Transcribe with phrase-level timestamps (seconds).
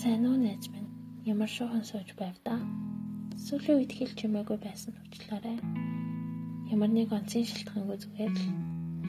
[0.00, 0.88] Сайн уу найз минь?
[1.28, 2.56] Ямар шохон сууж байв да?
[3.36, 5.60] Сүүлийн үед хэл чимээгүй байсан уучлаарай.
[6.72, 8.48] Ямар нэг онцгийн шалтгаангүй зүгээр л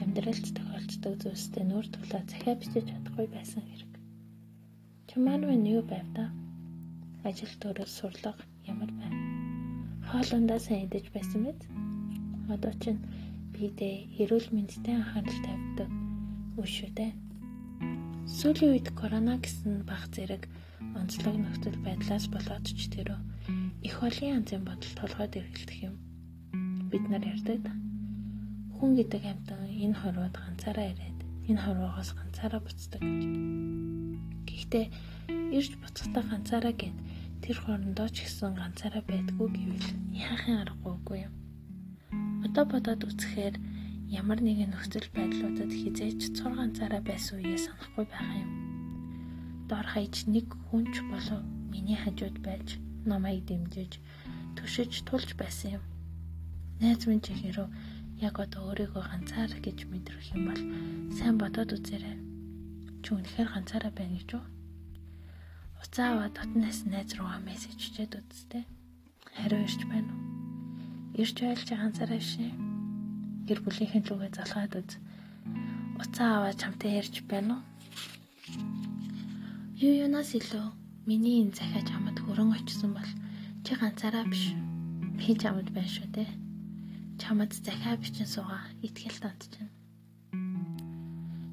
[0.04, 3.92] амьдралд тохиолддог зүйлстэй нүүр тулаа захиа бичиж чадахгүй байсан хэрэг.
[5.08, 6.28] Чамаар минь юу байв да?
[7.24, 9.16] Ажил төрөл сурлага ямар байв?
[10.12, 11.60] Хоолундаа сайн идэж байсан мэт?
[12.52, 13.00] Одоо чинь
[13.56, 15.88] бидээ эрүүл мэндэд анхаарал тавьдаг
[17.00, 17.31] дээ.
[18.22, 20.46] Сүүлийн үед корона гэсэн баг зэрэг
[20.94, 23.18] онцлог нөхцөл байдлаас болоод ч тэрөө
[23.82, 25.98] их олон янзын бодол толгойд эргэлдэх юм.
[26.86, 27.74] Бид нар ярьдаг да.
[28.78, 31.18] Хүн гэдэг амьтан энэ хорвоод ганцаараа ирээд
[31.50, 33.24] энэ хорвоогоос ганцаараа буцдаг гэж.
[34.46, 34.86] Гэхдээ
[35.58, 36.96] ирж буцахдаа ганцаараа гэд
[37.42, 41.34] тэр хорондоо ч гэсэн ганцаараа байдгүй гэвэл яахын аргагүй юм.
[42.46, 43.58] Одоо бодоод үзэхээр
[44.12, 48.50] ямар нэгэн нөхцөл байдлуудад хизээч цор ганцаараа байсан үеэ санахгүй байх юм.
[49.72, 51.40] Дор хаяж нэг хүнч болов
[51.72, 52.76] миний хажууд байж
[53.08, 54.04] намайг дэмжиж
[54.60, 55.84] төшөж тулж байсан юм.
[56.84, 57.68] Найз минь чихэрөө
[58.20, 60.62] яг одоо өөрийгөө ганцаар гэж мэдрэх юм бол
[61.16, 62.16] сайн бодоод үзээрэй.
[63.00, 64.44] Чи үнэхээр ганцаараа байна гэж үү?
[65.80, 68.64] Уцаа аваад дотнаас найз руугаа мессеж чичээд үзтээ.
[69.40, 70.20] Хариу ирж байна уу?
[71.16, 72.52] Ирж байлж ганцаараа шээ
[73.46, 74.90] гэр бүлийнхэн лүгээ залгаад үз.
[76.02, 77.62] Уцаа аваад чамтай ярьж байна уу?
[79.82, 80.66] Юу юунаас илүү
[81.10, 83.10] миний энэ захиа чамд хөрөн очсон бол
[83.66, 84.54] чи ганцаараа биш.
[85.18, 86.30] Би чамд байна шүү дээ.
[87.18, 89.70] Чамд захиа бичин суугаа итгэл танд чинь.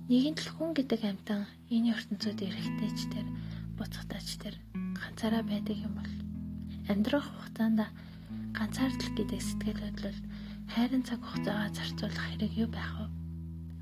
[0.09, 3.28] Нэгэн л хүн гэдэг амьтан энэ ертөнцид эрэхтэйч тэр
[3.78, 4.56] буцахтаач тэр
[4.98, 6.14] ганцаараа байдаг юм бол
[6.90, 7.86] амьдрах хугацаанд
[8.58, 10.20] ганцаардл гэдэг сэтгэл хөдлөл
[10.73, 13.08] хайрын цаг хугацаагаа зарцуулах хэрэг юу байх вэ?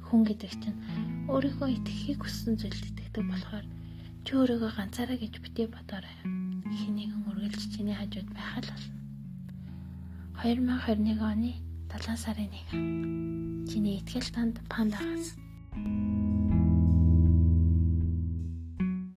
[0.08, 0.80] Хүн гэдэг чинь
[1.28, 3.66] өөрийнхөө итгэхийг хүссэн зүйлд итгэдэг болохоор
[4.24, 6.16] чи өөрийгөө ганцаараа гэж битээ бодоорой.
[6.80, 8.96] Хиннэгэн үргэлж чиний хажууд байх л болно.
[10.44, 11.52] 2021 оны
[11.92, 13.68] 7 сарын 1.
[13.68, 15.36] Чиний итгэл танд пандагаас.